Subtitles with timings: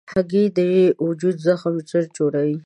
[0.13, 0.59] هګۍ د
[1.05, 2.57] وجود زخم ژر جوړوي.